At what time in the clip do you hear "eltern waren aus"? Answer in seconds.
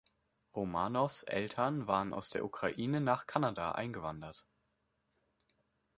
1.21-2.31